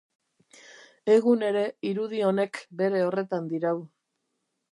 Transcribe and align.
Egun 1.15 1.43
ere 1.49 1.61
irudi 1.91 2.23
honek 2.29 2.61
bere 2.81 3.05
horretan 3.09 3.53
dirau. 3.55 3.77